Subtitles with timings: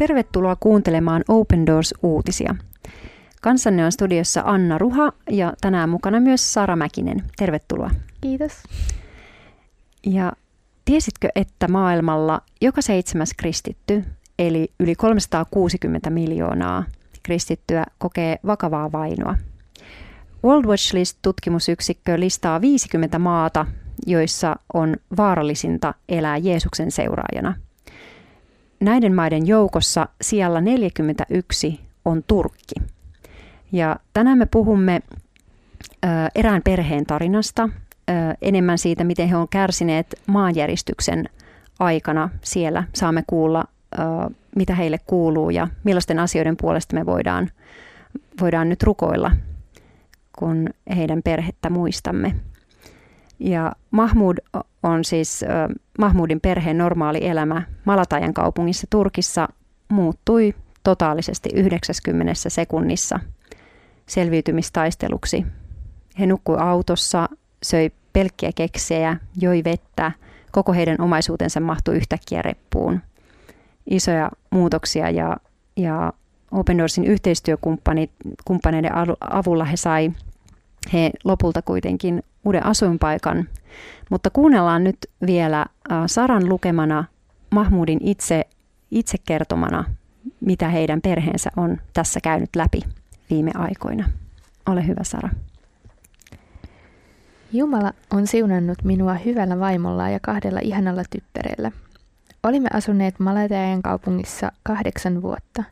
[0.00, 2.54] Tervetuloa kuuntelemaan Open Doors-uutisia.
[3.42, 7.24] Kanssanne on studiossa Anna Ruha ja tänään mukana myös Sara Mäkinen.
[7.36, 7.90] Tervetuloa.
[8.20, 8.52] Kiitos.
[10.06, 10.32] Ja
[10.84, 14.04] tiesitkö, että maailmalla joka seitsemäs kristitty,
[14.38, 16.84] eli yli 360 miljoonaa
[17.22, 19.36] kristittyä, kokee vakavaa vainoa?
[20.44, 23.66] World Watch List-tutkimusyksikkö listaa 50 maata,
[24.06, 27.54] joissa on vaarallisinta elää Jeesuksen seuraajana–
[28.80, 32.74] näiden maiden joukossa siellä 41 on Turkki.
[33.72, 35.00] Ja tänään me puhumme
[36.34, 37.68] erään perheen tarinasta,
[38.42, 41.28] enemmän siitä, miten he on kärsineet maanjäristyksen
[41.78, 42.84] aikana siellä.
[42.94, 43.64] Saamme kuulla,
[44.56, 47.50] mitä heille kuuluu ja millaisten asioiden puolesta me voidaan,
[48.40, 49.30] voidaan nyt rukoilla,
[50.38, 50.66] kun
[50.96, 52.34] heidän perhettä muistamme.
[53.38, 54.38] Ja Mahmud
[54.82, 55.44] on siis
[56.00, 59.48] Mahmudin perheen normaali elämä Malatajan kaupungissa Turkissa
[59.88, 63.20] muuttui totaalisesti 90 sekunnissa
[64.06, 65.46] selviytymistaisteluksi.
[66.18, 67.28] He nukkui autossa,
[67.62, 70.12] söi pelkkiä keksejä, joi vettä,
[70.52, 73.00] koko heidän omaisuutensa mahtui yhtäkkiä reppuun.
[73.90, 75.36] Isoja muutoksia ja,
[75.76, 76.12] ja
[76.50, 80.12] Open Doorsin yhteistyökumppaneiden avulla he sai
[80.92, 83.48] he lopulta kuitenkin uuden asuinpaikan.
[84.10, 84.96] Mutta kuunnellaan nyt
[85.26, 85.66] vielä
[86.06, 87.04] Saran lukemana
[87.50, 88.44] Mahmudin itse,
[88.90, 89.84] itse kertomana,
[90.40, 92.80] mitä heidän perheensä on tässä käynyt läpi
[93.30, 94.10] viime aikoina.
[94.68, 95.28] Ole hyvä, Sara.
[97.52, 101.72] Jumala on siunannut minua hyvällä vaimolla ja kahdella ihanalla tyttärellä.
[102.42, 105.64] Olimme asuneet Malatajan kaupungissa kahdeksan vuotta.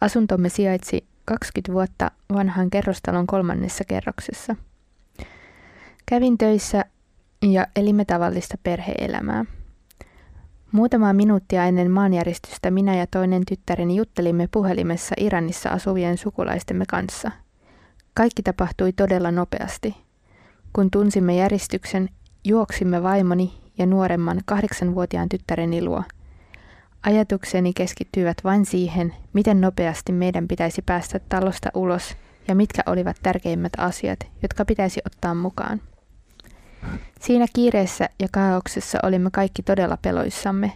[0.00, 4.56] Asuntomme sijaitsi 20 vuotta vanhan kerrostalon kolmannessa kerroksessa.
[6.06, 6.84] Kävin töissä
[7.42, 9.44] ja elimme tavallista perheelämää.
[10.72, 17.30] Muutamaa minuuttia ennen maanjäristystä minä ja toinen tyttäreni juttelimme puhelimessa Iranissa asuvien sukulaistemme kanssa.
[18.14, 19.96] Kaikki tapahtui todella nopeasti.
[20.72, 22.08] Kun tunsimme järistyksen,
[22.44, 26.02] juoksimme vaimoni ja nuoremman kahdeksanvuotiaan tyttäreni luo–
[27.06, 32.16] Ajatukseni keskittyivät vain siihen, miten nopeasti meidän pitäisi päästä talosta ulos
[32.48, 35.80] ja mitkä olivat tärkeimmät asiat, jotka pitäisi ottaa mukaan.
[37.20, 40.72] Siinä kiireessä ja kaauksessa olimme kaikki todella peloissamme.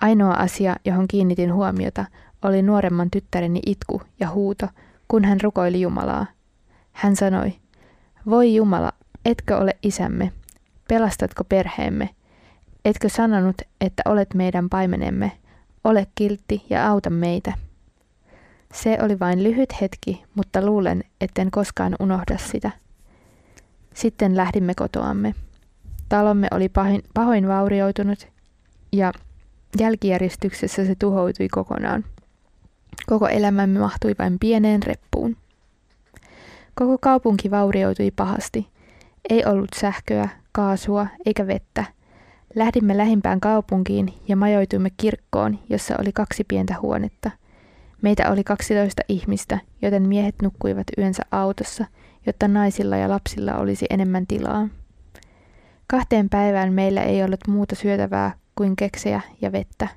[0.00, 2.04] Ainoa asia, johon kiinnitin huomiota,
[2.42, 4.68] oli nuoremman tyttäreni itku ja huuto,
[5.08, 6.26] kun hän rukoili Jumalaa.
[6.92, 7.52] Hän sanoi,
[8.26, 8.92] voi Jumala,
[9.24, 10.32] etkö ole isämme?
[10.88, 12.10] Pelastatko perheemme?
[12.84, 15.32] Etkö sanonut, että olet meidän paimenemme?
[15.84, 17.52] Ole kiltti ja auta meitä.
[18.74, 22.70] Se oli vain lyhyt hetki, mutta luulen, etten koskaan unohda sitä.
[23.94, 25.34] Sitten lähdimme kotoamme.
[26.14, 28.28] Talomme oli pahoin, pahoin vaurioitunut
[28.92, 29.12] ja
[29.80, 32.04] jälkijäristyksessä se tuhoutui kokonaan.
[33.06, 35.36] Koko elämämme mahtui vain pieneen reppuun.
[36.74, 38.68] Koko kaupunki vaurioitui pahasti.
[39.30, 41.84] Ei ollut sähköä, kaasua eikä vettä–
[42.54, 47.30] Lähdimme lähimpään kaupunkiin ja majoituimme kirkkoon, jossa oli kaksi pientä huonetta.
[48.02, 51.84] Meitä oli 12 ihmistä, joten miehet nukkuivat yönsä autossa,
[52.26, 54.68] jotta naisilla ja lapsilla olisi enemmän tilaa.
[55.86, 59.88] Kahteen päivään meillä ei ollut muuta syötävää kuin keksejä ja vettä.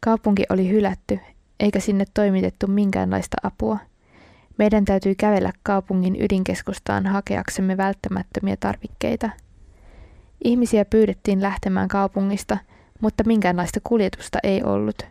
[0.00, 1.20] Kaupunki oli hylätty,
[1.60, 3.78] eikä sinne toimitettu minkäänlaista apua.
[4.58, 9.30] Meidän täytyi kävellä kaupungin ydinkeskustaan hakeaksemme välttämättömiä tarvikkeita–
[10.44, 12.58] Ihmisiä pyydettiin lähtemään kaupungista,
[13.00, 15.02] mutta minkäänlaista kuljetusta ei ollut.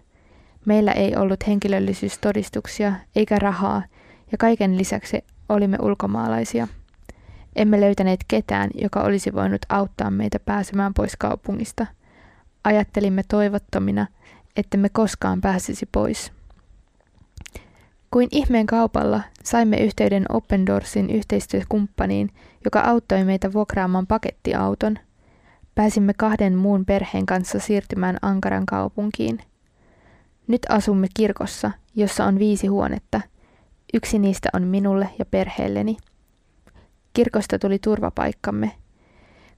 [0.66, 3.84] Meillä ei ollut henkilöllisyystodistuksia eikä rahaa,
[4.32, 6.68] ja kaiken lisäksi olimme ulkomaalaisia.
[7.58, 11.86] Emme löytäneet ketään, joka olisi voinut auttaa meitä pääsemään pois kaupungista.
[12.64, 14.08] Ajattelimme toivottomina,
[14.56, 16.32] että me koskaan pääsisi pois.
[18.12, 22.30] Kuin ihmeen kaupalla saimme yhteyden Open Doorsin yhteistyökumppaniin,
[22.66, 25.00] joka auttoi meitä vuokraamaan pakettiauton–
[25.78, 29.40] Pääsimme kahden muun perheen kanssa siirtymään Ankaran kaupunkiin.
[30.48, 33.22] Nyt asumme kirkossa, jossa on viisi huonetta.
[33.94, 35.98] Yksi niistä on minulle ja perheelleni.
[37.18, 38.72] Kirkosta tuli turvapaikkamme.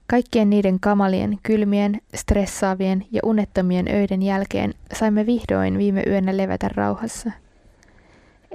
[0.06, 7.30] Kaikkien niiden kamalien, kylmien, stressaavien ja unettomien öiden jälkeen saimme vihdoin viime yönä levätä rauhassa.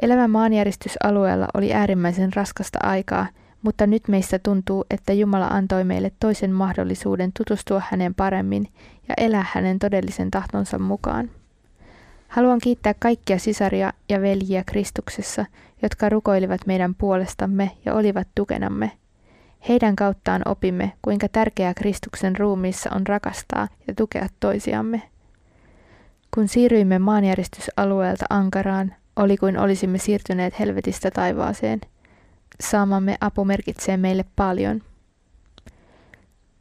[0.02, 3.28] Elämä maanjäristysalueella oli äärimmäisen raskasta aikaa–
[3.66, 8.68] mutta nyt meistä tuntuu, että Jumala antoi meille toisen mahdollisuuden tutustua häneen paremmin
[9.08, 11.30] ja elää hänen todellisen tahtonsa mukaan.
[12.36, 15.46] Haluan kiittää kaikkia sisaria ja veljiä Kristuksessa,
[15.82, 18.92] jotka rukoilivat meidän puolestamme ja olivat tukenamme.
[19.70, 25.02] Heidän kauttaan opimme, kuinka tärkeää Kristuksen ruumiissa on rakastaa ja tukea toisiamme.
[26.34, 31.82] Kun siirryimme maanjäristysalueelta Ankaraan, oli kuin olisimme siirtyneet helvetistä taivaaseen.
[32.60, 34.82] Saamamme apu merkitsee meille paljon.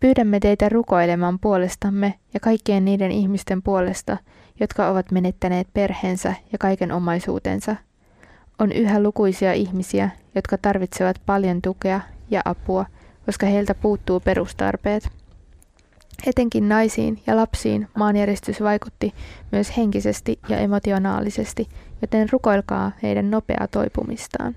[0.00, 4.16] Pyydämme teitä rukoilemaan puolestamme ja kaikkien niiden ihmisten puolesta,
[4.60, 7.76] jotka ovat menettäneet perheensä ja kaiken omaisuutensa.
[8.58, 12.86] On yhä lukuisia ihmisiä, jotka tarvitsevat paljon tukea ja apua,
[13.26, 15.08] koska heiltä puuttuu perustarpeet.
[16.26, 19.14] Etenkin naisiin ja lapsiin maanjäristys vaikutti
[19.52, 21.68] myös henkisesti ja emotionaalisesti,
[22.02, 24.56] joten rukoilkaa heidän nopeaa toipumistaan.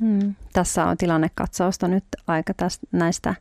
[0.00, 0.34] Hmm.
[0.52, 3.34] Tässä on tilannekatsausta nyt aika tästä, näistä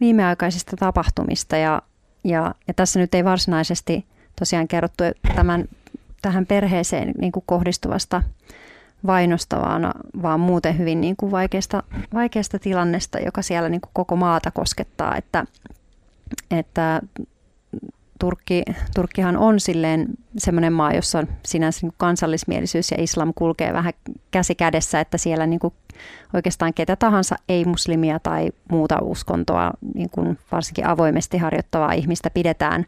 [0.00, 1.82] viimeaikaisista tapahtumista ja,
[2.24, 4.06] ja, ja tässä nyt ei varsinaisesti
[4.38, 5.04] tosiaan kerrottu
[5.34, 5.64] tämän,
[6.22, 8.22] tähän perheeseen niin kuin kohdistuvasta
[9.06, 9.92] vainosta, vaan,
[10.22, 11.82] vaan muuten hyvin niin kuin vaikeasta,
[12.14, 15.44] vaikeasta tilannesta, joka siellä niin kuin koko maata koskettaa, että,
[16.50, 17.00] että
[18.22, 18.62] Turkki,
[18.94, 20.06] Turkkihan on silleen
[20.38, 23.92] semmoinen maa, jossa on sinänsä niin kansallismielisyys ja islam kulkee vähän
[24.30, 25.74] käsi kädessä, että siellä niin kuin
[26.34, 32.86] oikeastaan ketä tahansa ei-muslimia tai muuta uskontoa niin kuin varsinkin avoimesti harjoittavaa ihmistä pidetään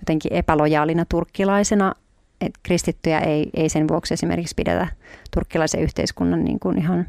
[0.00, 1.94] jotenkin epälojaalina turkkilaisena.
[2.40, 4.86] Et kristittyjä ei, ei sen vuoksi esimerkiksi pidetä
[5.34, 7.06] turkkilaisen yhteiskunnan niin kuin ihan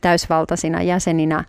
[0.00, 1.44] täysvaltaisina jäseninä.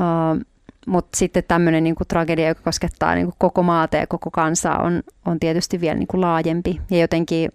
[0.00, 0.53] Uh,
[0.86, 5.02] mutta sitten tämmöinen niin tragedia, joka koskettaa niin kuin koko maata ja koko kansaa, on,
[5.26, 6.80] on tietysti vielä niin kuin laajempi.
[6.90, 7.50] Ja jotenkin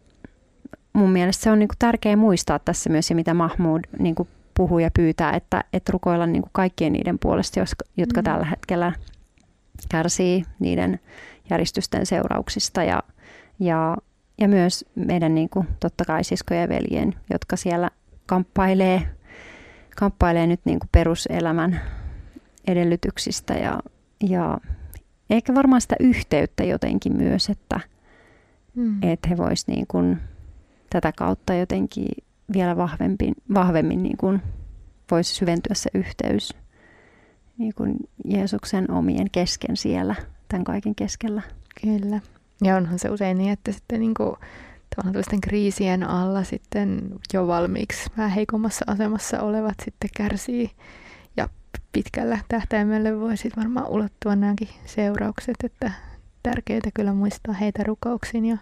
[0.94, 4.30] mun mielestä se on niin kuin tärkeä muistaa tässä myös, ja mitä Mahmoud niin kuin
[4.54, 7.60] puhuu ja pyytää, että, että rukoilla niin kuin kaikkien niiden puolesta,
[7.98, 8.24] jotka mm.
[8.24, 8.94] tällä hetkellä
[9.90, 11.00] kärsii niiden
[11.50, 12.84] järjestysten seurauksista.
[12.84, 13.04] Ja,
[13.60, 13.98] ja,
[14.38, 17.90] ja myös meidän niin kuin, totta kai siskojen ja veljen, jotka siellä
[18.26, 19.02] kamppailee,
[19.96, 21.82] kamppailee nyt niin kuin peruselämän
[22.72, 23.80] edellytyksistä ja,
[24.30, 24.58] ja
[25.30, 27.80] ehkä varmaan sitä yhteyttä jotenkin myös, että,
[28.76, 29.04] mm.
[29.04, 30.18] että he voisivat niin kuin
[30.90, 32.08] tätä kautta jotenkin
[32.54, 34.42] vielä vahvemmin, vahvemmin niin kuin
[35.12, 36.54] voisi syventyä se yhteys
[37.58, 37.96] niin kuin
[38.26, 40.16] Jeesuksen omien kesken siellä,
[40.48, 41.42] tämän kaiken keskellä.
[41.82, 42.20] Kyllä.
[42.64, 44.36] Ja onhan se usein niin, että sitten niin kuin,
[44.96, 47.02] tavallaan kriisien alla sitten
[47.34, 50.72] jo valmiiksi vähän heikommassa asemassa olevat sitten kärsii
[51.92, 55.92] pitkällä tähtäimellä voisit varmaan ulottua nämäkin seuraukset, että
[56.44, 58.46] tärkeää kyllä muistaa heitä rukouksiin.
[58.46, 58.58] Ja,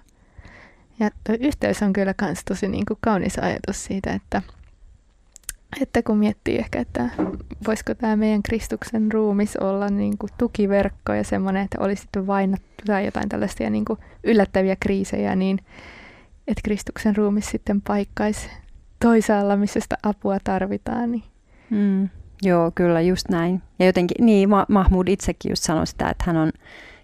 [1.00, 4.42] ja tuo yhteys on kyllä myös tosi niin kuin kaunis ajatus siitä, että,
[5.81, 7.09] että kun miettii ehkä, että
[7.68, 12.68] voisiko tämä meidän Kristuksen ruumis olla niin kuin tukiverkko ja semmoinen, että olisi sitten vainottu
[12.86, 15.60] tai jotain tällaisia niin kuin yllättäviä kriisejä, niin
[16.48, 18.50] että Kristuksen ruumis sitten paikkaisi
[19.00, 21.12] toisaalla, missä sitä apua tarvitaan.
[21.12, 21.24] Niin
[21.69, 22.10] mm.
[22.42, 23.62] Joo, kyllä just näin.
[23.80, 26.51] Ja jotenkin, niin Mahmud itsekin just sanoi sitä, että hän on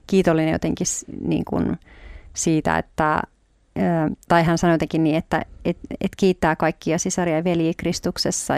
[0.08, 0.88] kiitollinen jotenkin
[1.28, 1.80] niin kuin
[2.34, 3.22] siitä, että,
[4.28, 8.54] tai hän sanoi jotenkin niin, että et, et kiittää kaikkia sisaria ja veljiä Kristuksessa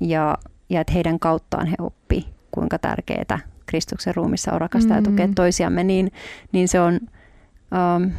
[0.00, 0.38] ja,
[0.70, 5.18] ja että heidän kauttaan he oppi, kuinka tärkeää Kristuksen ruumissa on rakastaa mm-hmm.
[5.18, 6.12] ja tukea toisiamme, niin,
[6.52, 7.00] niin se on...
[7.96, 8.10] Um,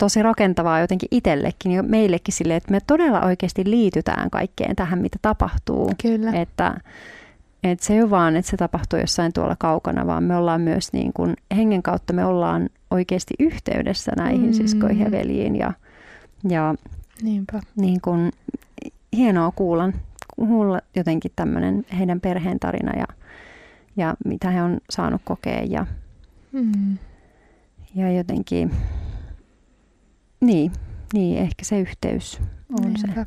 [0.00, 5.18] tosi rakentavaa jotenkin itsellekin ja meillekin sille, että me todella oikeasti liitytään kaikkeen tähän, mitä
[5.22, 5.92] tapahtuu.
[6.02, 6.32] Kyllä.
[6.32, 6.80] Että,
[7.64, 10.92] että se ei ole vaan, että se tapahtuu jossain tuolla kaukana, vaan me ollaan myös
[10.92, 14.52] niin kuin, hengen kautta me ollaan oikeasti yhteydessä näihin mm.
[14.52, 15.56] siskoihin ja veljiin.
[15.56, 15.72] Ja,
[16.48, 16.74] ja
[17.22, 17.60] Niinpä.
[17.76, 18.30] Niin kuin,
[19.12, 19.92] hienoa kuulla,
[20.36, 23.06] kuulla jotenkin tämmöinen heidän perheen tarina ja,
[23.96, 25.62] ja mitä he on saanut kokea.
[25.62, 25.86] Ja,
[26.52, 26.98] mm.
[27.94, 28.70] ja jotenkin
[30.40, 30.72] niin,
[31.12, 32.40] niin, ehkä se yhteys
[32.80, 33.24] on Niinpä.
[33.24, 33.26] se.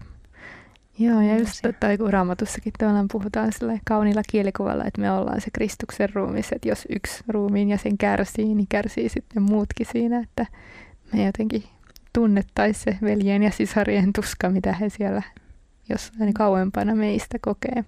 [1.00, 5.48] Joo, ja just tai kun raamatussakin tavallaan puhutaan sillä kauniilla kielikuvalla, että me ollaan se
[5.54, 10.46] Kristuksen ruumis, että jos yksi ruumiin ja sen kärsii, niin kärsii sitten muutkin siinä, että
[11.14, 11.64] me jotenkin
[12.14, 15.22] tunnettaisiin se veljen ja sisarien tuska, mitä he siellä
[15.90, 17.84] jossain kauempana meistä kokee.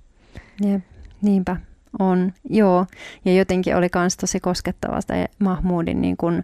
[0.63, 0.81] Jep,
[1.21, 1.57] niinpä
[1.99, 2.85] on, joo.
[3.25, 6.43] Ja jotenkin oli myös tosi koskettavaa sitä Mahmudin niin kuin,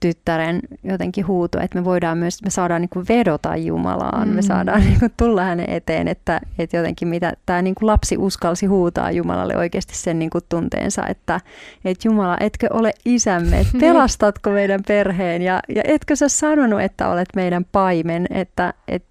[0.00, 4.34] tyttären jotenkin huuto, että me voidaan myös, me saadaan niin kuin vedota Jumalaan, mm.
[4.34, 8.16] me saadaan niin kuin tulla hänen eteen, että, että jotenkin mitä tämä niin kuin lapsi
[8.16, 11.40] uskalsi huutaa Jumalalle oikeasti sen niin kuin tunteensa, että,
[11.84, 17.08] että Jumala, etkö ole isämme, että pelastatko meidän perheen ja, ja etkö sä sanonut, että
[17.08, 19.08] olet meidän paimen, että, että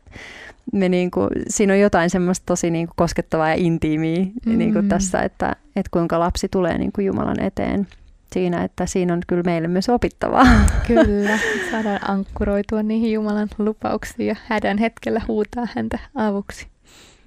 [0.74, 4.58] me niin kuin, siinä on jotain semmoista tosi niin kuin koskettavaa ja intiimiä mm.
[4.58, 7.88] niin kuin tässä, että, että kuinka lapsi tulee niin kuin Jumalan eteen
[8.34, 10.46] siinä, että siinä on kyllä meille myös opittavaa.
[10.88, 11.40] Kyllä,
[11.72, 16.68] saadaan ankkuroitua niihin Jumalan lupauksiin ja hädän hetkellä huutaa häntä avuksi.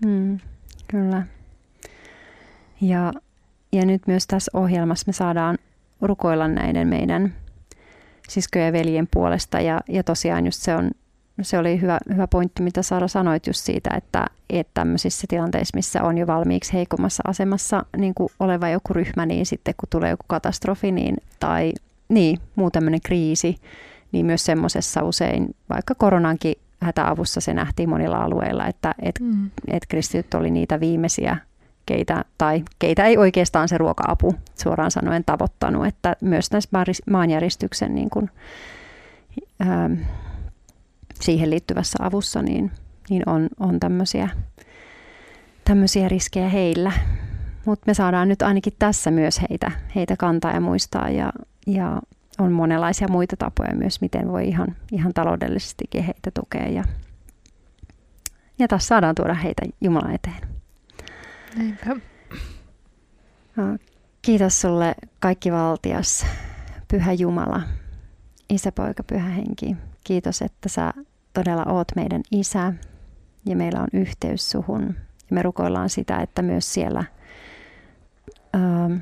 [0.06, 0.38] Mm,
[0.88, 1.22] kyllä.
[2.80, 3.12] Ja,
[3.72, 5.58] ja nyt myös tässä ohjelmassa me saadaan
[6.00, 7.34] rukoilla näiden meidän
[8.28, 9.60] siskojen ja veljen puolesta.
[9.60, 10.90] Ja, ja tosiaan just se, on,
[11.42, 16.02] se oli hyvä, hyvä pointti, mitä Sara sanoit just siitä, että, että tämmöisissä tilanteissa, missä
[16.02, 20.24] on jo valmiiksi heikommassa asemassa niin kuin oleva joku ryhmä, niin sitten kun tulee joku
[20.26, 21.72] katastrofi niin, tai
[22.08, 23.56] niin, muu tämmöinen kriisi,
[24.12, 29.50] niin myös semmoisessa usein, vaikka koronankin hätäavussa se nähtiin monilla alueilla, että et, mm.
[29.68, 31.36] et kristityt oli niitä viimeisiä,
[31.86, 36.70] keitä, tai keitä ei oikeastaan se ruoka-apu suoraan sanoen tavoittanut, että myös tässä
[37.10, 38.30] maanjäristyksen niin kuin,
[39.62, 39.92] ähm,
[41.22, 42.70] siihen liittyvässä avussa niin,
[43.10, 44.28] niin on, on tämmöisiä,
[45.64, 46.92] tämmöisiä riskejä heillä.
[47.64, 51.32] Mutta me saadaan nyt ainakin tässä myös heitä, heitä kantaa ja muistaa ja,
[51.66, 52.02] ja
[52.38, 56.68] on monenlaisia muita tapoja myös, miten voi ihan, ihan taloudellisestikin heitä tukea.
[56.68, 56.84] Ja,
[58.58, 60.48] ja taas saadaan tuoda heitä Jumalan eteen.
[61.56, 61.96] Näinpä.
[64.22, 66.26] Kiitos sulle kaikki valtias,
[66.88, 67.62] Pyhä Jumala,
[68.50, 69.76] Isä, Poika, Pyhä Henki.
[70.04, 70.94] Kiitos, että sä
[71.38, 72.72] todella oot meidän Isä
[73.46, 74.82] ja meillä on yhteys suhun.
[75.30, 77.04] Ja me rukoillaan sitä, että myös siellä
[78.56, 78.92] ähm,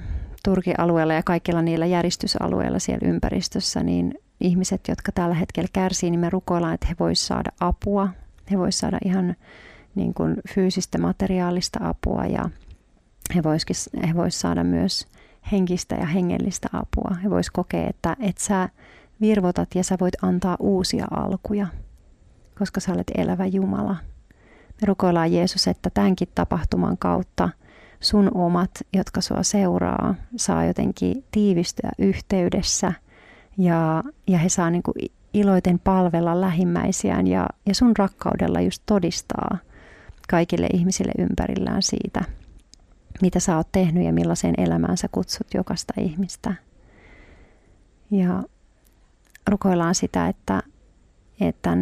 [0.45, 6.21] Turkin alueella ja kaikilla niillä järjestysalueilla siellä ympäristössä, niin ihmiset, jotka tällä hetkellä kärsii, niin
[6.21, 8.09] me rukoillaan, että he voisivat saada apua.
[8.51, 9.37] He voisivat saada ihan
[9.95, 12.51] niin kuin fyysistä, materiaalista apua ja
[13.35, 15.07] he voisivat he vois saada myös
[15.53, 17.17] henkistä ja hengellistä apua.
[17.23, 18.69] He voisivat kokea, että, että sä
[19.21, 21.67] virvotat ja sä voit antaa uusia alkuja,
[22.59, 23.97] koska sä olet elävä Jumala.
[24.81, 27.49] Me rukoillaan Jeesus, että tämänkin tapahtuman kautta–
[28.01, 32.93] sun omat, jotka sua seuraa, saa jotenkin tiivistyä yhteydessä
[33.59, 34.95] ja, ja he saa niin kuin
[35.35, 39.59] iloiten palvella lähimmäisiään ja, ja sun rakkaudella just todistaa
[40.29, 42.25] kaikille ihmisille ympärillään siitä,
[43.23, 46.55] mitä sä oot tehnyt ja millaiseen elämään sä kutsut jokaista ihmistä.
[48.11, 48.43] Ja
[49.49, 50.63] rukoillaan sitä, että,
[51.41, 51.77] että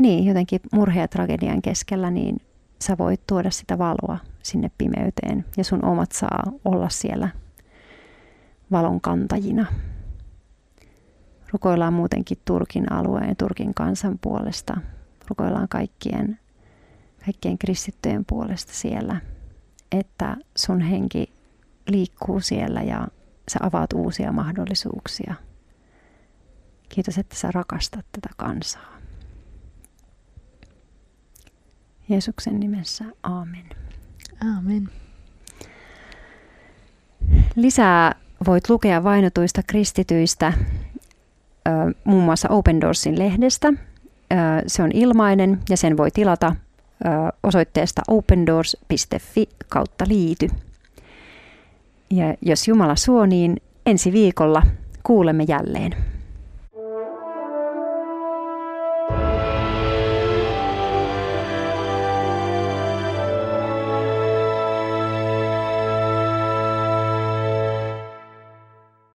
[0.00, 2.36] niin, jotenkin murheen ja tragedian keskellä, niin
[2.82, 7.28] sä voit tuoda sitä valoa sinne pimeyteen ja sun omat saa olla siellä
[8.70, 9.66] valon kantajina.
[11.52, 14.76] Rukoillaan muutenkin Turkin alueen ja Turkin kansan puolesta.
[15.28, 16.38] Rukoillaan kaikkien,
[17.24, 19.20] kaikkien kristittyjen puolesta siellä,
[19.92, 21.32] että sun henki
[21.88, 23.08] liikkuu siellä ja
[23.48, 25.34] sä avaat uusia mahdollisuuksia.
[26.88, 28.99] Kiitos, että sä rakastat tätä kansaa.
[32.10, 33.64] Jeesuksen nimessä, aamen.
[34.54, 34.88] Aamen.
[37.56, 38.14] Lisää
[38.46, 40.52] voit lukea vainotuista kristityistä
[42.04, 43.72] muun muassa Open Doorsin lehdestä.
[44.66, 46.56] Se on ilmainen ja sen voi tilata
[47.42, 50.48] osoitteesta opendoors.fi kautta liity.
[52.10, 54.62] Ja jos Jumala suo, niin ensi viikolla
[55.02, 55.96] kuulemme jälleen.